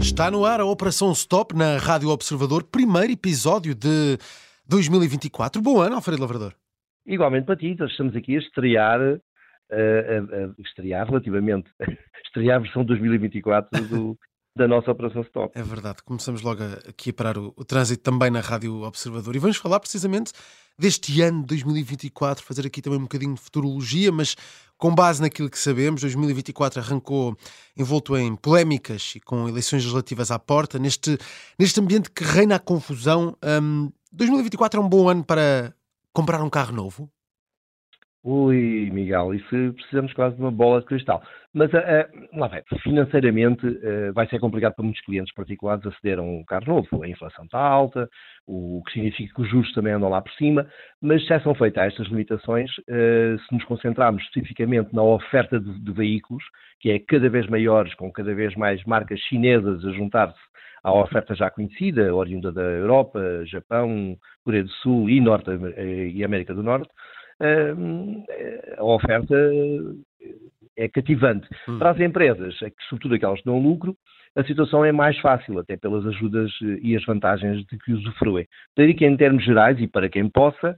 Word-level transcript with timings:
Está 0.00 0.30
no 0.30 0.46
ar 0.46 0.60
a 0.60 0.64
Operação 0.64 1.12
Stop 1.12 1.54
na 1.54 1.76
Rádio 1.76 2.08
Observador, 2.08 2.64
primeiro 2.64 3.12
episódio 3.12 3.74
de 3.74 4.16
2024. 4.66 5.60
Bom 5.60 5.78
ano, 5.78 5.96
Alfredo 5.96 6.22
Lavrador. 6.22 6.54
Igualmente 7.06 7.44
para 7.44 7.56
ti, 7.56 7.76
nós 7.78 7.90
estamos 7.90 8.16
aqui 8.16 8.36
a 8.36 8.38
estrear, 8.38 9.00
eh, 9.70 10.22
a, 10.22 10.36
a 10.36 10.62
estrear 10.62 11.06
relativamente, 11.06 11.68
estrear 12.24 12.56
a 12.56 12.60
versão 12.60 12.86
2024 12.86 13.88
do, 13.88 14.18
da 14.56 14.68
nossa 14.68 14.90
Operação 14.90 15.22
Stop. 15.22 15.58
É 15.58 15.62
verdade, 15.62 16.02
começamos 16.04 16.42
logo 16.42 16.62
aqui 16.88 17.10
a 17.10 17.12
parar 17.12 17.38
o, 17.38 17.52
o 17.56 17.64
trânsito 17.64 18.02
também 18.02 18.30
na 18.30 18.40
Rádio 18.40 18.82
Observador 18.82 19.34
e 19.34 19.38
vamos 19.38 19.56
falar 19.56 19.80
precisamente 19.80 20.32
deste 20.78 21.20
ano 21.20 21.40
de 21.40 21.46
2024, 21.48 22.44
fazer 22.44 22.66
aqui 22.66 22.82
também 22.82 22.98
um 22.98 23.02
bocadinho 23.02 23.34
de 23.34 23.40
futurologia, 23.40 24.10
mas 24.10 24.36
com 24.76 24.94
base 24.94 25.22
naquilo 25.22 25.48
que 25.48 25.58
sabemos, 25.58 26.00
2024 26.00 26.80
arrancou 26.80 27.36
envolto 27.76 28.16
em 28.16 28.34
polémicas 28.34 29.14
e 29.16 29.20
com 29.20 29.48
eleições 29.48 29.82
legislativas 29.82 30.30
à 30.30 30.38
porta, 30.38 30.78
neste, 30.78 31.16
neste 31.58 31.80
ambiente 31.80 32.10
que 32.10 32.24
reina 32.24 32.56
a 32.56 32.58
confusão. 32.58 33.36
hum, 33.62 33.90
2024 34.12 34.80
é 34.80 34.84
um 34.84 34.88
bom 34.88 35.08
ano 35.08 35.24
para 35.24 35.74
comprar 36.12 36.42
um 36.42 36.50
carro 36.50 36.74
novo? 36.74 37.08
Ui, 38.24 38.88
Miguel, 38.92 39.34
isso 39.34 39.74
precisamos 39.74 40.12
quase 40.12 40.36
de 40.36 40.42
uma 40.42 40.50
bola 40.52 40.78
de 40.80 40.86
cristal. 40.86 41.20
Mas, 41.52 41.74
eh, 41.74 42.08
lá 42.34 42.46
vai, 42.46 42.62
financeiramente 42.80 43.66
eh, 43.82 44.12
vai 44.12 44.28
ser 44.28 44.38
complicado 44.38 44.74
para 44.74 44.84
muitos 44.84 45.02
clientes 45.04 45.34
particulares 45.34 45.84
aceder 45.84 46.20
a 46.20 46.22
um 46.22 46.44
carro 46.44 46.66
novo. 46.66 47.02
A 47.02 47.08
inflação 47.08 47.44
está 47.44 47.58
alta, 47.58 48.08
o 48.46 48.80
que 48.86 48.92
significa 48.92 49.34
que 49.34 49.42
os 49.42 49.50
juros 49.50 49.72
também 49.72 49.92
andam 49.92 50.08
lá 50.08 50.22
por 50.22 50.32
cima, 50.34 50.68
mas 51.00 51.26
já 51.26 51.40
são 51.40 51.52
feitas 51.52 51.88
estas 51.88 52.06
limitações 52.06 52.70
eh, 52.88 53.36
se 53.44 53.54
nos 53.54 53.64
concentrarmos 53.64 54.22
especificamente 54.22 54.94
na 54.94 55.02
oferta 55.02 55.58
de, 55.58 55.80
de 55.80 55.92
veículos, 55.92 56.44
que 56.78 56.92
é 56.92 57.00
cada 57.00 57.28
vez 57.28 57.48
maiores, 57.48 57.92
com 57.94 58.10
cada 58.12 58.32
vez 58.32 58.54
mais 58.54 58.84
marcas 58.84 59.18
chinesas 59.18 59.84
a 59.84 59.90
juntar-se 59.90 60.38
à 60.84 60.92
oferta 60.92 61.34
já 61.34 61.50
conhecida, 61.50 62.14
oriunda 62.14 62.52
da 62.52 62.62
Europa, 62.62 63.20
Japão, 63.46 64.16
Coreia 64.44 64.62
do 64.62 64.70
Sul 64.70 65.10
e, 65.10 65.20
Norte, 65.20 65.50
e 66.14 66.24
América 66.24 66.54
do 66.54 66.62
Norte, 66.62 66.88
a 68.78 68.84
oferta 68.84 69.34
é 70.76 70.88
cativante. 70.88 71.48
Hum. 71.68 71.78
Para 71.78 71.90
as 71.90 72.00
empresas, 72.00 72.54
é 72.62 72.70
sobretudo 72.88 73.14
aquelas 73.14 73.38
que 73.40 73.44
dão 73.44 73.58
lucro, 73.58 73.96
a 74.34 74.42
situação 74.44 74.84
é 74.84 74.92
mais 74.92 75.18
fácil, 75.18 75.58
até 75.58 75.76
pelas 75.76 76.06
ajudas 76.06 76.50
eh, 76.62 76.78
e 76.82 76.96
as 76.96 77.04
vantagens 77.04 77.66
de 77.66 77.78
que 77.78 77.92
usufruem. 77.92 78.46
Daí 78.76 78.94
que, 78.94 79.04
em 79.04 79.16
termos 79.16 79.44
gerais, 79.44 79.78
e 79.78 79.86
para 79.86 80.08
quem 80.08 80.26
possa, 80.28 80.74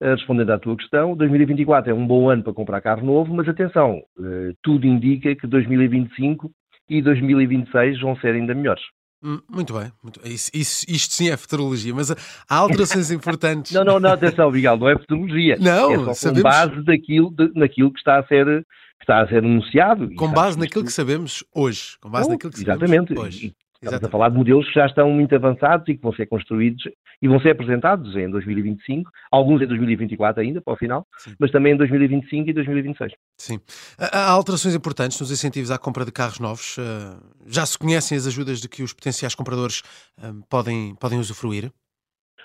eh, 0.00 0.10
respondendo 0.14 0.50
à 0.50 0.58
tua 0.58 0.76
questão, 0.76 1.16
2024 1.16 1.90
é 1.90 1.94
um 1.94 2.06
bom 2.06 2.28
ano 2.28 2.42
para 2.42 2.52
comprar 2.52 2.82
carro 2.82 3.06
novo, 3.06 3.34
mas 3.34 3.48
atenção, 3.48 4.02
eh, 4.20 4.52
tudo 4.62 4.86
indica 4.86 5.34
que 5.34 5.46
2025 5.46 6.50
e 6.88 7.00
2026 7.00 8.00
vão 8.00 8.14
ser 8.16 8.34
ainda 8.34 8.54
melhores. 8.54 8.82
Hum, 9.22 9.40
Muito 9.50 9.72
bem, 9.74 9.90
muito- 10.02 10.20
isso- 10.24 10.50
isso- 10.54 10.86
isto 10.88 11.12
sim 11.12 11.28
é 11.28 11.36
futurologia, 11.36 11.92
mas 11.92 12.10
há 12.10 12.54
alterações 12.56 13.10
importantes. 13.10 13.72
Não, 13.74 13.84
não, 13.84 13.98
não, 13.98 14.12
atenção, 14.12 14.50
Miguel, 14.50 14.76
não 14.76 14.88
é 14.88 14.96
futurologia. 14.96 15.56
Não, 15.60 15.92
é 15.92 15.96
só 15.98 16.04
com 16.04 16.14
sabemos- 16.14 16.42
base 16.42 16.84
daquilo, 16.84 17.30
de- 17.34 17.50
naquilo 17.54 17.92
que 17.92 17.98
está 17.98 18.20
a 18.20 18.26
ser, 18.28 18.46
que 18.46 19.02
está 19.02 19.20
a 19.22 19.26
ser 19.28 19.38
anunciado. 19.38 20.08
Com 20.14 20.30
base 20.32 20.56
naquilo 20.58 20.84
que 20.84 20.92
sabemos 20.92 21.42
hoje. 21.52 21.96
Com 22.00 22.08
base 22.10 22.28
Não, 22.28 22.34
naquilo 22.34 22.52
que 22.52 22.60
exatamente. 22.60 23.08
sabemos 23.08 23.34
hoje. 23.34 23.54
Estamos 23.80 23.94
a 23.94 23.96
Exatamente. 23.96 24.10
falar 24.12 24.28
de 24.30 24.36
modelos 24.36 24.66
que 24.66 24.74
já 24.74 24.86
estão 24.86 25.08
muito 25.10 25.32
avançados 25.36 25.88
e 25.88 25.94
que 25.94 26.02
vão 26.02 26.12
ser 26.12 26.26
construídos 26.26 26.82
e 27.22 27.28
vão 27.28 27.40
ser 27.40 27.50
apresentados 27.50 28.16
em 28.16 28.28
2025, 28.28 29.08
alguns 29.30 29.62
em 29.62 29.66
2024 29.66 30.42
ainda, 30.42 30.60
para 30.60 30.74
o 30.74 30.76
final, 30.76 31.06
Sim. 31.18 31.36
mas 31.38 31.52
também 31.52 31.74
em 31.74 31.76
2025 31.76 32.50
e 32.50 32.52
2026. 32.52 33.12
Sim. 33.38 33.60
Há 33.96 34.30
alterações 34.30 34.74
importantes 34.74 35.20
nos 35.20 35.30
incentivos 35.30 35.70
à 35.70 35.78
compra 35.78 36.04
de 36.04 36.10
carros 36.10 36.40
novos. 36.40 36.76
Uh, 36.76 37.20
Já 37.46 37.64
se 37.64 37.78
conhecem 37.78 38.18
as 38.18 38.26
ajudas 38.26 38.60
de 38.60 38.68
que 38.68 38.82
os 38.82 38.92
potenciais 38.92 39.36
compradores 39.36 39.82
um, 40.20 40.42
podem, 40.42 40.96
podem 40.96 41.20
usufruir? 41.20 41.70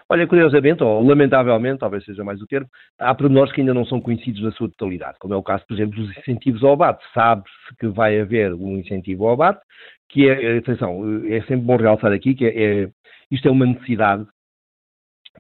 Olha, 0.10 0.28
curiosamente, 0.28 0.84
ou 0.84 1.02
lamentavelmente, 1.02 1.80
talvez 1.80 2.04
seja 2.04 2.24
mais 2.24 2.42
o 2.42 2.46
termo, 2.46 2.68
há 3.00 3.16
pormenores 3.16 3.54
que 3.54 3.62
ainda 3.62 3.74
não 3.74 3.86
são 3.86 4.02
conhecidos 4.02 4.44
na 4.44 4.52
sua 4.52 4.70
totalidade, 4.70 5.18
como 5.18 5.34
é 5.34 5.38
o 5.38 5.42
caso, 5.42 5.64
por 5.68 5.74
exemplo, 5.74 5.96
dos 5.96 6.16
incentivos 6.18 6.64
ao 6.64 6.74
abate. 6.74 7.04
Sabe-se 7.14 7.76
que 7.80 7.88
vai 7.88 8.20
haver 8.20 8.54
um 8.54 8.78
incentivo 8.78 9.26
ao 9.26 9.34
abate, 9.34 9.62
que 10.10 10.30
é, 10.30 10.58
atenção, 10.58 11.24
é 11.26 11.40
sempre 11.42 11.66
bom 11.66 11.76
realçar 11.78 12.12
aqui 12.12 12.34
que 12.36 12.46
é, 12.46 12.84
é- 12.84 12.90
isto 13.32 13.48
é 13.48 13.52
uma 13.52 13.66
necessidade, 13.66 14.26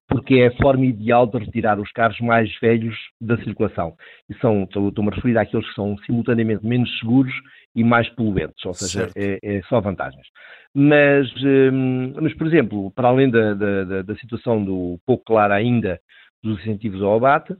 porque 0.07 0.35
é 0.35 0.47
a 0.47 0.57
forma 0.57 0.85
ideal 0.85 1.27
de 1.27 1.37
retirar 1.37 1.79
os 1.79 1.91
carros 1.91 2.19
mais 2.19 2.51
velhos 2.59 2.95
da 3.21 3.37
circulação. 3.43 3.95
E 4.29 4.33
são, 4.39 4.63
estou- 4.63 4.89
estou-me 4.89 5.11
a 5.11 5.15
referir 5.15 5.37
àqueles 5.37 5.67
que 5.69 5.75
são 5.75 5.95
simultaneamente 5.99 6.65
menos 6.65 6.89
seguros 6.99 7.33
e 7.75 7.83
mais 7.83 8.09
poluentes, 8.09 8.65
ou 8.65 8.73
seja, 8.73 9.09
é, 9.15 9.39
é 9.41 9.61
só 9.63 9.79
vantagens. 9.79 10.25
Mas, 10.73 11.31
hum, 11.43 12.13
mas, 12.21 12.33
por 12.35 12.47
exemplo, 12.47 12.91
para 12.91 13.07
além 13.09 13.29
da, 13.29 13.53
da- 13.53 14.01
da- 14.01 14.15
situação 14.15 14.63
do 14.63 14.99
pouco 15.05 15.23
clara 15.25 15.53
ainda 15.55 15.99
dos 16.43 16.59
incentivos 16.61 17.01
ao 17.01 17.15
abate, 17.15 17.53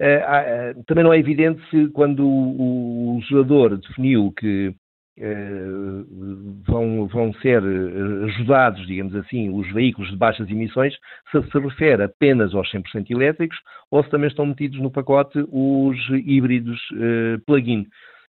eh, 0.00 0.22
eh, 0.24 0.74
também 0.86 1.04
não 1.04 1.12
é 1.12 1.18
evidente 1.18 1.60
se 1.70 1.88
quando 1.90 2.26
o, 2.26 3.12
o 3.12 3.16
legislador 3.16 3.76
definiu 3.76 4.32
que 4.32 4.68
eh, 4.68 4.74
vão, 6.66 7.06
vão 7.06 7.32
ser 7.34 7.62
eh, 7.62 8.24
ajudados, 8.24 8.86
digamos 8.86 9.14
assim, 9.14 9.50
os 9.50 9.70
veículos 9.72 10.10
de 10.10 10.16
baixas 10.16 10.48
emissões, 10.50 10.94
se 11.30 11.42
se 11.50 11.58
refere 11.58 12.02
apenas 12.04 12.54
aos 12.54 12.70
100% 12.70 13.10
elétricos 13.10 13.58
ou 13.90 14.02
se 14.02 14.10
também 14.10 14.28
estão 14.28 14.46
metidos 14.46 14.78
no 14.80 14.90
pacote 14.90 15.44
os 15.50 15.96
híbridos 16.24 16.78
eh, 16.96 17.38
plug-in. 17.46 17.86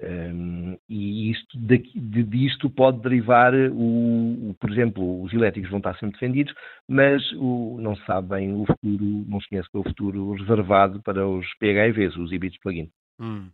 Um, 0.03 0.75
e 0.89 1.29
isto, 1.29 1.55
daqui, 1.59 1.91
de, 1.99 2.23
disto 2.23 2.71
pode 2.71 2.99
derivar, 3.01 3.53
o, 3.53 4.49
o- 4.49 4.55
por 4.59 4.71
exemplo, 4.71 5.21
os 5.21 5.31
elétricos 5.31 5.69
vão 5.69 5.77
estar 5.77 5.93
sempre 5.99 6.13
defendidos, 6.19 6.55
mas 6.89 7.21
o- 7.33 7.77
não 7.79 7.95
se 7.95 8.03
sabe 8.07 8.29
bem 8.29 8.51
o 8.51 8.65
futuro, 8.65 9.25
não 9.27 9.39
se 9.39 9.47
conhece 9.47 9.69
o 9.75 9.83
futuro 9.83 10.33
reservado 10.33 11.03
para 11.03 11.27
os 11.27 11.45
PHEVs, 11.59 12.17
os 12.17 12.31
híbridos 12.31 12.57
plug-in. 12.63 12.89
Hum. 13.19 13.49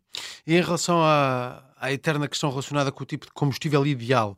E 0.48 0.56
em 0.56 0.62
relação 0.62 1.04
à, 1.04 1.62
à 1.76 1.92
eterna 1.92 2.26
questão 2.26 2.50
relacionada 2.50 2.90
com 2.90 3.04
o 3.04 3.06
tipo 3.06 3.26
de 3.26 3.34
combustível 3.34 3.86
ideal, 3.86 4.38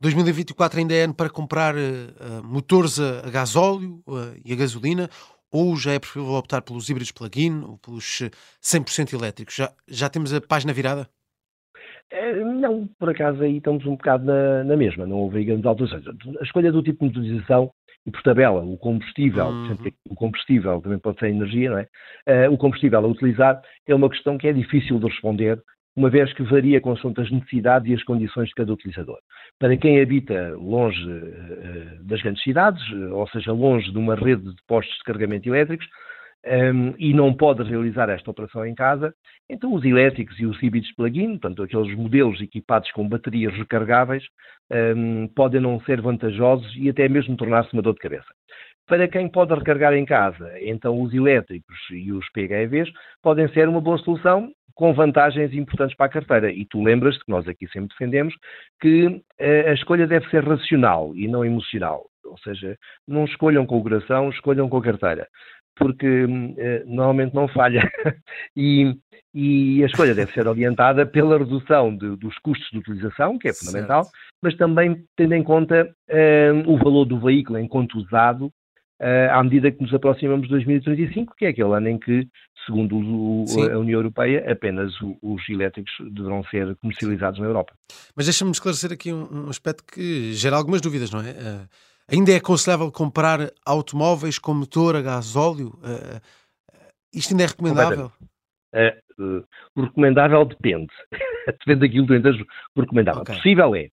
2024 0.00 0.78
ainda 0.78 0.94
é 0.94 1.02
ano 1.02 1.12
para 1.12 1.28
comprar 1.28 1.74
uh, 1.74 2.44
motores 2.44 3.00
a, 3.00 3.26
a 3.26 3.30
gasóleo 3.30 4.00
uh, 4.06 4.40
e 4.44 4.52
a 4.52 4.56
gasolina 4.56 5.10
ou 5.50 5.76
já 5.76 5.92
é 5.92 5.98
preferível 5.98 6.34
optar 6.34 6.62
pelos 6.62 6.88
híbridos 6.88 7.10
plug-in 7.10 7.62
ou 7.62 7.76
pelos 7.78 8.20
uh, 8.20 8.30
100% 8.62 9.12
elétricos? 9.12 9.56
Já, 9.56 9.72
já 9.88 10.08
temos 10.08 10.32
a 10.32 10.40
página 10.40 10.72
virada? 10.72 11.10
Eh, 12.12 12.34
Não, 12.44 12.88
por 12.98 13.10
acaso 13.10 13.42
aí 13.42 13.58
estamos 13.58 13.84
um 13.86 13.92
bocado 13.96 14.24
na, 14.24 14.64
na 14.64 14.76
mesma, 14.76 15.06
não 15.06 15.18
houve 15.18 15.44
grandes 15.44 15.66
alterações. 15.66 16.04
A 16.40 16.44
escolha 16.44 16.72
do 16.72 16.82
tipo 16.82 16.98
de 17.00 17.06
motorização 17.18 17.70
e 18.06 18.10
por 18.10 18.22
tabela, 18.22 18.62
o 18.62 18.76
combustível, 18.78 19.46
Uhum. 19.46 19.76
o 20.08 20.14
combustível 20.14 20.80
também 20.80 20.98
pode 20.98 21.18
ser 21.18 21.28
energia, 21.28 21.70
não 21.70 21.78
é? 21.78 21.86
Eh, 22.26 22.48
o 22.48 22.56
combustível 22.56 22.98
a 22.98 23.06
utilizar 23.06 23.60
é 23.86 23.94
uma 23.94 24.08
questão 24.08 24.38
que 24.38 24.48
é 24.48 24.52
difícil 24.52 24.98
de 24.98 25.06
responder, 25.06 25.60
uma 25.96 26.08
vez 26.08 26.32
que 26.32 26.42
varia 26.42 26.80
consoante 26.80 27.20
as 27.20 27.30
necessidades 27.30 27.90
e 27.90 27.94
as 27.94 28.02
condições 28.04 28.48
de 28.48 28.54
cada 28.54 28.72
utilizador. 28.72 29.18
Para 29.58 29.76
quem 29.76 30.00
habita 30.00 30.54
longe 30.56 31.04
eh, 31.10 31.98
das 32.02 32.22
grandes 32.22 32.42
cidades, 32.42 32.82
ou 33.12 33.28
seja, 33.28 33.52
longe 33.52 33.92
de 33.92 33.98
uma 33.98 34.14
rede 34.14 34.44
de 34.44 34.62
postos 34.66 34.96
de 34.96 35.04
carregamento 35.04 35.48
elétricos, 35.48 35.86
um, 36.46 36.94
e 36.98 37.12
não 37.12 37.34
pode 37.34 37.62
realizar 37.62 38.08
esta 38.08 38.30
operação 38.30 38.64
em 38.64 38.74
casa, 38.74 39.14
então 39.48 39.72
os 39.74 39.84
elétricos 39.84 40.38
e 40.38 40.46
os 40.46 40.60
híbridos 40.62 40.92
plug-in, 40.94 41.38
portanto 41.38 41.62
aqueles 41.62 41.94
modelos 41.96 42.40
equipados 42.40 42.90
com 42.92 43.08
baterias 43.08 43.54
recargáveis, 43.54 44.24
um, 44.70 45.28
podem 45.28 45.60
não 45.60 45.80
ser 45.82 46.00
vantajosos 46.00 46.74
e 46.76 46.88
até 46.88 47.08
mesmo 47.08 47.36
tornar-se 47.36 47.72
uma 47.72 47.82
dor 47.82 47.94
de 47.94 48.00
cabeça. 48.00 48.28
Para 48.86 49.06
quem 49.06 49.28
pode 49.28 49.54
recarregar 49.54 49.94
em 49.94 50.04
casa, 50.04 50.52
então 50.60 51.00
os 51.00 51.14
elétricos 51.14 51.76
e 51.90 52.10
os 52.12 52.28
PHEVs 52.32 52.90
podem 53.22 53.48
ser 53.48 53.68
uma 53.68 53.80
boa 53.80 53.98
solução 53.98 54.50
com 54.74 54.92
vantagens 54.94 55.52
importantes 55.52 55.96
para 55.96 56.06
a 56.06 56.08
carteira. 56.08 56.50
E 56.50 56.64
tu 56.64 56.82
lembras-te 56.82 57.24
que 57.24 57.30
nós 57.30 57.46
aqui 57.46 57.68
sempre 57.68 57.90
defendemos 57.90 58.34
que 58.80 59.22
eh, 59.38 59.70
a 59.70 59.74
escolha 59.74 60.06
deve 60.06 60.28
ser 60.30 60.42
racional 60.42 61.14
e 61.14 61.28
não 61.28 61.44
emocional. 61.44 62.06
Ou 62.24 62.38
seja, 62.38 62.76
não 63.06 63.24
escolham 63.26 63.66
com 63.66 63.78
o 63.78 63.82
coração, 63.82 64.30
escolham 64.30 64.68
com 64.68 64.78
a 64.78 64.82
carteira 64.82 65.28
porque 65.80 66.26
eh, 66.58 66.84
normalmente 66.86 67.34
não 67.34 67.48
falha. 67.48 67.82
e, 68.56 68.94
e 69.34 69.82
a 69.82 69.86
escolha 69.86 70.14
deve 70.14 70.32
ser 70.32 70.46
orientada 70.46 71.06
pela 71.06 71.38
redução 71.38 71.96
de- 71.96 72.16
dos 72.16 72.36
custos 72.38 72.68
de 72.70 72.78
utilização, 72.78 73.38
que 73.38 73.48
é 73.48 73.52
fundamental, 73.52 74.04
Certo. 74.04 74.18
mas 74.42 74.56
também 74.56 75.02
tendo 75.16 75.34
em 75.34 75.42
conta 75.42 75.90
eh, 76.08 76.52
o 76.66 76.76
valor 76.76 77.04
do 77.06 77.18
veículo 77.18 77.58
enquanto 77.58 77.94
usado, 77.98 78.52
eh, 79.00 79.28
à 79.32 79.42
medida 79.42 79.70
que 79.72 79.80
nos 79.82 79.94
aproximamos 79.94 80.42
de 80.46 80.50
2035, 80.50 81.34
que 81.36 81.46
é 81.46 81.48
aquele 81.48 81.72
ano 81.74 81.88
em 81.88 81.98
que, 81.98 82.28
segundo 82.66 82.96
o- 82.98 83.44
a 83.72 83.78
União 83.78 83.98
Europeia, 84.00 84.44
apenas 84.52 84.92
o- 85.00 85.16
os 85.22 85.48
elétricos 85.48 85.92
deverão 86.12 86.44
ser 86.44 86.76
comercializados 86.76 87.40
na 87.40 87.46
Europa. 87.46 87.72
Mas 88.14 88.26
deixa-me 88.26 88.50
esclarecer 88.50 88.92
aqui 88.92 89.12
um, 89.12 89.46
um 89.46 89.48
aspecto 89.48 89.82
que 89.90 90.32
gera 90.34 90.56
algumas 90.56 90.80
dúvidas, 90.82 91.10
não 91.10 91.20
é? 91.20 91.30
Eh, 91.30 91.60
ainda 92.10 92.32
é 92.32 92.36
aconselhável 92.36 92.90
comprar 92.90 93.50
automóveis 93.64 94.38
com 94.38 94.54
motor 94.54 94.96
a 94.96 95.02
gasóleo? 95.02 95.78
Eh, 95.84 96.20
isto 97.14 97.32
ainda 97.32 97.44
é 97.44 97.46
recomendável? 97.46 98.12
Eh, 98.74 99.00
Uh, 99.20 99.44
o 99.76 99.82
recomendável 99.82 100.44
depende. 100.46 100.88
depende 101.46 101.80
daquilo 101.80 102.06
que 102.06 102.16
entendes 102.16 102.40
o 102.74 102.80
recomendável. 102.80 103.20
Okay. 103.20 103.36
Possível 103.36 103.74
é. 103.74 103.88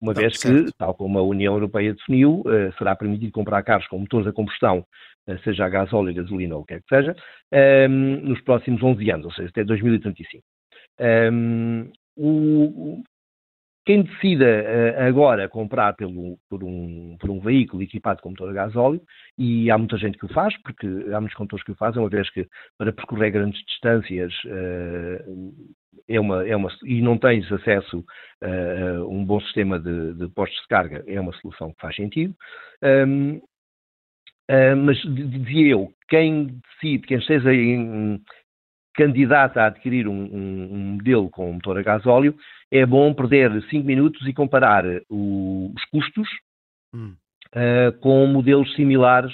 Uma 0.00 0.14
vez 0.14 0.40
que, 0.40 0.70
tal 0.78 0.94
como 0.94 1.18
a 1.18 1.22
União 1.22 1.54
Europeia 1.54 1.92
definiu, 1.92 2.42
uh, 2.46 2.72
será 2.78 2.94
permitido 2.94 3.32
comprar 3.32 3.64
carros 3.64 3.88
com 3.88 3.98
motores 3.98 4.28
a 4.28 4.32
combustão, 4.32 4.84
uh, 5.28 5.38
seja 5.42 5.66
a 5.66 5.68
gasóleo, 5.68 6.14
gasolina 6.14 6.54
ou 6.54 6.62
o 6.62 6.64
que 6.64 6.74
quer 6.74 6.82
que 6.82 6.88
seja, 6.88 7.16
um, 7.90 8.20
nos 8.28 8.40
próximos 8.42 8.80
11 8.80 9.10
anos, 9.10 9.26
ou 9.26 9.32
seja, 9.32 9.48
até 9.48 9.64
2035. 9.64 10.44
Um, 11.00 11.90
o, 12.16 13.02
quem 13.88 14.02
decida 14.02 14.44
uh, 14.44 15.02
agora 15.08 15.48
comprar 15.48 15.94
pelo, 15.94 16.38
por, 16.50 16.62
um, 16.62 17.16
por 17.18 17.30
um 17.30 17.40
veículo 17.40 17.82
equipado 17.82 18.20
com 18.20 18.28
motor 18.28 18.50
a 18.50 18.52
gasóleo, 18.52 19.00
e 19.38 19.70
há 19.70 19.78
muita 19.78 19.96
gente 19.96 20.18
que 20.18 20.26
o 20.26 20.32
faz, 20.34 20.54
porque 20.60 20.86
há 20.86 21.18
muitos 21.18 21.34
condutores 21.34 21.64
que 21.64 21.72
o 21.72 21.74
fazem, 21.74 22.02
uma 22.02 22.10
vez 22.10 22.28
que 22.28 22.46
para 22.76 22.92
percorrer 22.92 23.30
grandes 23.30 23.64
distâncias 23.64 24.30
uh, 24.44 25.54
é 26.06 26.20
uma, 26.20 26.46
é 26.46 26.54
uma, 26.54 26.68
e 26.84 27.00
não 27.00 27.16
tens 27.16 27.50
acesso 27.50 28.00
uh, 28.44 29.04
a 29.04 29.08
um 29.08 29.24
bom 29.24 29.40
sistema 29.40 29.80
de, 29.80 30.12
de, 30.12 30.28
postos 30.34 30.60
de 30.60 30.68
carga, 30.68 31.02
é 31.06 31.18
uma 31.18 31.32
solução 31.40 31.72
que 31.72 31.80
faz 31.80 31.96
sentido. 31.96 32.34
Um, 32.82 33.40
mas 34.84 34.96
dizia 35.02 35.72
eu, 35.72 35.92
quem 36.08 36.46
decide, 36.46 37.06
quem 37.06 37.18
esteja 37.18 37.54
em, 37.54 38.20
candidata 38.98 39.62
a 39.62 39.66
adquirir 39.66 40.08
um, 40.08 40.12
um, 40.12 40.68
um, 40.72 40.78
modelo 40.96 41.30
com 41.30 41.52
motor 41.52 41.78
a 41.78 41.82
gasóleo, 41.82 42.34
é 42.68 42.84
bom 42.84 43.14
perder 43.14 43.62
5 43.70 43.86
minutos 43.86 44.26
e 44.26 44.32
comparar 44.32 44.84
o, 45.08 45.72
os 45.72 45.84
custos 45.84 46.28
hum. 46.92 47.14
uh, 47.54 47.96
com 48.00 48.26
modelos 48.26 48.74
similares 48.74 49.32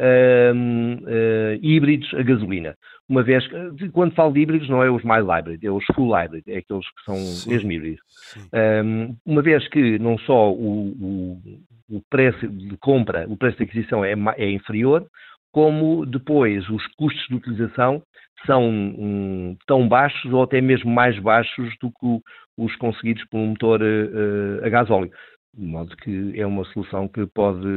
uh, 0.00 0.52
uh, 0.52 1.58
híbridos 1.62 2.12
a 2.14 2.22
gasolina. 2.22 2.74
Uma 3.08 3.22
vez 3.22 3.46
que, 3.46 3.88
quando 3.90 4.14
falo 4.14 4.32
de 4.32 4.40
híbridos, 4.40 4.68
não 4.68 4.82
é 4.82 4.90
os 4.90 5.04
mild 5.04 5.28
hybrid, 5.28 5.62
é 5.62 5.70
os 5.70 5.84
full 5.94 6.12
hybrid, 6.12 6.42
é 6.48 6.56
aqueles 6.56 6.86
que 6.86 7.04
são 7.04 7.16
Sim. 7.16 7.50
mesmo 7.50 7.70
híbridos. 7.70 8.00
Um, 8.84 9.14
uma 9.24 9.42
vez 9.42 9.68
que 9.68 9.98
não 9.98 10.18
só 10.18 10.50
o, 10.50 10.88
o, 10.88 11.96
o, 11.96 12.02
preço 12.10 12.48
de 12.48 12.76
compra, 12.78 13.26
o 13.28 13.36
preço 13.36 13.58
de 13.58 13.64
aquisição 13.64 14.02
é, 14.04 14.14
é 14.38 14.50
inferior, 14.50 15.06
como 15.54 16.04
depois 16.04 16.68
os 16.68 16.84
custos 16.96 17.24
de 17.28 17.36
utilização 17.36 18.02
são 18.44 18.68
um, 18.68 19.56
tão 19.68 19.88
baixos 19.88 20.32
ou 20.32 20.42
até 20.42 20.60
mesmo 20.60 20.90
mais 20.90 21.16
baixos 21.20 21.72
do 21.80 21.90
que 21.90 22.20
os 22.58 22.74
conseguidos 22.76 23.24
por 23.26 23.38
um 23.38 23.46
motor 23.46 23.80
uh, 23.80 24.64
a 24.64 24.68
gasóleo. 24.68 25.12
De 25.56 25.64
modo 25.64 25.96
que 25.98 26.32
é 26.34 26.44
uma 26.44 26.64
solução 26.64 27.06
que 27.06 27.24
pode, 27.26 27.68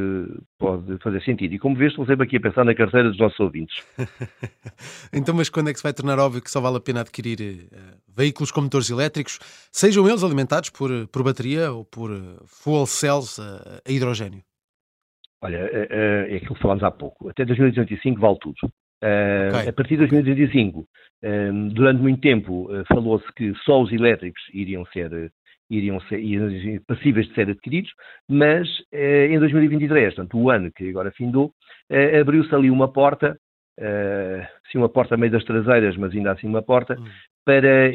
pode 0.58 0.98
fazer 0.98 1.22
sentido. 1.22 1.54
E 1.54 1.58
como 1.60 1.76
vês, 1.76 1.92
estou 1.92 2.04
sempre 2.04 2.26
aqui 2.26 2.36
a 2.38 2.40
pensar 2.40 2.64
na 2.64 2.74
carteira 2.74 3.08
dos 3.08 3.18
nossos 3.18 3.38
ouvintes. 3.38 3.84
então, 5.14 5.32
mas 5.32 5.48
quando 5.48 5.70
é 5.70 5.72
que 5.72 5.78
se 5.78 5.84
vai 5.84 5.92
tornar 5.92 6.18
óbvio 6.18 6.42
que 6.42 6.50
só 6.50 6.60
vale 6.60 6.78
a 6.78 6.80
pena 6.80 7.02
adquirir 7.02 7.68
uh, 7.70 7.78
veículos 8.08 8.50
com 8.50 8.60
motores 8.60 8.90
elétricos, 8.90 9.38
sejam 9.70 10.08
eles 10.08 10.24
alimentados 10.24 10.70
por, 10.70 10.90
por 11.06 11.22
bateria 11.22 11.70
ou 11.70 11.84
por 11.84 12.10
uh, 12.10 12.44
fuel 12.44 12.86
cells 12.86 13.40
a 13.40 13.88
hidrogênio? 13.88 14.42
Olha, 15.42 15.56
é, 15.56 16.26
é 16.30 16.36
aquilo 16.36 16.54
que 16.54 16.62
falámos 16.62 16.82
há 16.82 16.90
pouco. 16.90 17.28
Até 17.28 17.44
2085 17.44 18.20
vale 18.20 18.38
tudo. 18.40 18.56
Uh, 19.02 19.54
okay. 19.54 19.68
A 19.68 19.72
partir 19.72 19.94
de 19.96 20.08
2025, 20.08 20.80
uh, 20.80 20.86
durante 21.72 22.02
muito 22.02 22.20
tempo, 22.20 22.68
falou-se 22.88 23.26
que 23.34 23.54
só 23.64 23.80
os 23.80 23.92
elétricos 23.92 24.42
iriam 24.52 24.84
ser, 24.86 25.32
iriam 25.70 26.00
ser 26.02 26.18
iriam, 26.18 26.80
passíveis 26.86 27.28
de 27.28 27.34
ser 27.34 27.48
adquiridos, 27.48 27.92
mas 28.28 28.68
em 28.92 29.38
2023, 29.38 30.14
portanto, 30.14 30.38
o 30.38 30.50
ano 30.50 30.72
que 30.72 30.88
agora 30.88 31.12
findou, 31.12 31.52
abriu-se 32.20 32.52
ali 32.54 32.70
uma 32.70 32.92
porta, 32.92 33.38
sim, 34.72 34.78
uma 34.78 34.88
porta 34.88 35.16
meio 35.16 35.30
das 35.30 35.44
traseiras, 35.44 35.96
mas 35.96 36.12
ainda 36.12 36.32
assim 36.32 36.48
uma 36.48 36.62
porta, 36.62 36.96
hum. 36.98 37.04
para 37.44 37.90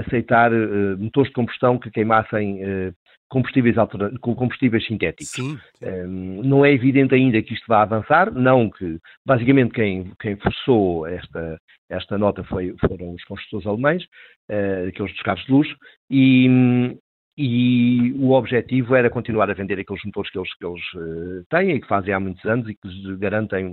aceitar 0.00 0.50
motores 0.98 1.28
de 1.28 1.34
combustão 1.34 1.78
que 1.78 1.90
queimassem 1.90 2.92
combustíveis, 3.28 3.76
com 4.20 4.34
combustíveis 4.34 4.86
sintéticos. 4.86 5.32
Sim, 5.32 5.58
sim. 5.74 5.84
Um, 5.84 6.42
não 6.42 6.64
é 6.64 6.72
evidente 6.72 7.14
ainda 7.14 7.42
que 7.42 7.54
isto 7.54 7.66
vá 7.68 7.82
avançar, 7.82 8.32
não 8.32 8.70
que, 8.70 8.98
basicamente, 9.24 9.72
quem, 9.72 10.12
quem 10.20 10.36
forçou 10.36 11.06
esta, 11.06 11.60
esta 11.88 12.16
nota 12.18 12.44
foi, 12.44 12.74
foram 12.80 13.14
os 13.14 13.24
construtores 13.24 13.66
alemães, 13.66 14.04
uh, 14.50 14.88
aqueles 14.88 15.12
dos 15.12 15.22
carros 15.22 15.44
de 15.44 15.52
luxo, 15.52 15.76
e, 16.10 16.96
e 17.36 18.12
o 18.18 18.32
objetivo 18.32 18.94
era 18.94 19.10
continuar 19.10 19.50
a 19.50 19.54
vender 19.54 19.78
aqueles 19.78 20.04
motores 20.04 20.30
que 20.30 20.38
eles, 20.38 20.54
que 20.54 20.66
eles 20.66 20.94
uh, 20.94 21.44
têm 21.50 21.70
e 21.72 21.80
que 21.80 21.88
fazem 21.88 22.14
há 22.14 22.20
muitos 22.20 22.44
anos 22.44 22.68
e 22.68 22.74
que 22.74 22.88
lhes 22.88 23.18
garantem 23.18 23.68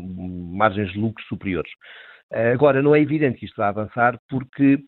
margens 0.53 0.91
de 0.91 0.99
lucro 0.99 1.23
superiores. 1.25 1.71
Uh, 2.31 2.53
agora, 2.53 2.81
não 2.81 2.95
é 2.95 2.99
evidente 2.99 3.37
que 3.37 3.45
isto 3.45 3.57
vá 3.57 3.67
avançar 3.67 4.19
porque 4.27 4.79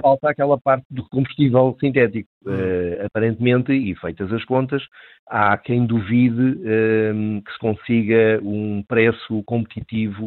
falta 0.00 0.30
aquela 0.30 0.58
parte 0.58 0.84
do 0.90 1.08
combustível 1.08 1.76
sintético. 1.80 2.28
Uh, 2.44 3.04
aparentemente, 3.06 3.72
e 3.72 3.94
feitas 3.96 4.32
as 4.32 4.44
contas, 4.44 4.82
há 5.28 5.56
quem 5.58 5.86
duvide 5.86 6.42
uh, 6.42 7.42
que 7.42 7.52
se 7.52 7.58
consiga 7.58 8.40
um 8.42 8.82
preço 8.86 9.42
competitivo 9.44 10.26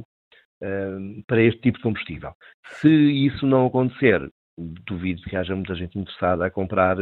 uh, 0.62 1.24
para 1.26 1.42
este 1.42 1.62
tipo 1.62 1.78
de 1.78 1.84
combustível. 1.84 2.34
Se 2.82 2.90
isso 2.90 3.46
não 3.46 3.68
acontecer, 3.68 4.30
duvido 4.58 5.22
que 5.22 5.36
haja 5.36 5.56
muita 5.56 5.76
gente 5.76 5.98
interessada 5.98 6.46
a 6.46 6.52
comprar 6.52 6.98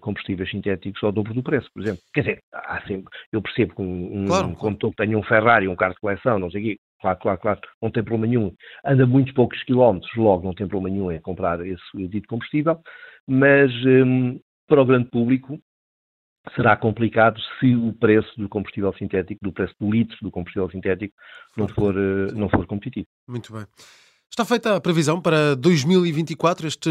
combustíveis 0.00 0.50
sintéticos 0.50 1.02
ao 1.02 1.12
dobro 1.12 1.32
do 1.32 1.42
preço, 1.42 1.70
por 1.72 1.80
exemplo. 1.82 2.02
Quer 2.12 2.20
dizer, 2.20 2.38
há 2.52 2.78
sempre, 2.82 3.10
eu 3.32 3.40
percebo 3.40 3.74
que 3.74 3.80
um, 3.80 4.24
um 4.24 4.26
claro. 4.26 4.54
condutor 4.54 4.90
que 4.90 4.96
tenha 4.96 5.16
um 5.16 5.22
Ferrari, 5.22 5.66
um 5.66 5.76
carro 5.76 5.94
de 5.94 6.00
coleção, 6.00 6.38
não 6.38 6.50
sei 6.50 6.60
o 6.60 6.64
quê, 6.64 6.78
Claro, 7.00 7.18
claro, 7.18 7.40
claro, 7.40 7.60
não 7.80 7.90
tem 7.90 8.02
problema 8.02 8.26
nenhum. 8.26 8.54
Anda 8.84 9.06
muitos 9.06 9.32
poucos 9.32 9.62
quilómetros, 9.64 10.10
logo 10.16 10.44
não 10.44 10.54
tem 10.54 10.68
problema 10.68 10.94
nenhum 10.94 11.10
em 11.10 11.20
comprar 11.20 11.64
esse 11.66 12.08
dito 12.08 12.28
combustível, 12.28 12.80
mas 13.26 13.70
um, 13.86 14.38
para 14.68 14.82
o 14.82 14.84
grande 14.84 15.08
público 15.08 15.58
será 16.54 16.76
complicado 16.76 17.40
se 17.58 17.74
o 17.74 17.92
preço 17.94 18.30
do 18.38 18.48
combustível 18.48 18.92
sintético, 18.94 19.40
do 19.42 19.52
preço 19.52 19.74
do 19.80 19.90
litro 19.90 20.16
do 20.22 20.30
combustível 20.30 20.70
sintético, 20.70 21.14
não 21.56 21.68
for, 21.68 21.94
uh, 21.94 22.34
não 22.34 22.48
for 22.48 22.66
competitivo. 22.66 23.06
Muito 23.28 23.52
bem. 23.52 23.64
Está 24.30 24.44
feita 24.44 24.76
a 24.76 24.80
previsão 24.80 25.20
para 25.20 25.56
2024, 25.56 26.68
este 26.68 26.88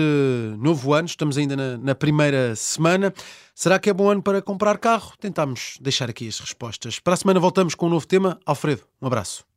novo 0.60 0.94
ano, 0.94 1.08
estamos 1.08 1.38
ainda 1.38 1.56
na, 1.56 1.78
na, 1.78 1.96
primeira 1.96 2.54
semana. 2.54 3.14
Será 3.56 3.80
que 3.80 3.90
é 3.90 3.94
bom 3.94 4.10
ano 4.10 4.22
para 4.22 4.42
comprar 4.42 4.78
carro? 4.78 5.14
Tentamos 5.18 5.78
deixar 5.80 6.10
aqui 6.10 6.28
as 6.28 6.38
respostas. 6.38 7.00
Para 7.00 7.14
a 7.14 7.18
semana 7.18 7.40
voltamos 7.40 7.76
com 7.76 7.86
um 7.86 7.92
novo 7.92 8.06
tema. 8.06 8.38
Alfredo, 8.46 8.84
um 9.02 9.08
abraço. 9.08 9.49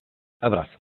Abraço. 0.43 0.83